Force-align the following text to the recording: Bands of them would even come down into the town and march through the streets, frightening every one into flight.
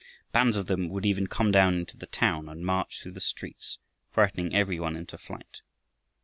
Bands 0.31 0.57
of 0.57 0.65
them 0.65 0.89
would 0.89 1.05
even 1.05 1.27
come 1.27 1.51
down 1.51 1.75
into 1.75 1.95
the 1.95 2.07
town 2.07 2.49
and 2.49 2.65
march 2.65 2.99
through 3.03 3.11
the 3.11 3.19
streets, 3.21 3.77
frightening 4.09 4.55
every 4.55 4.79
one 4.79 4.95
into 4.95 5.15
flight. 5.15 5.61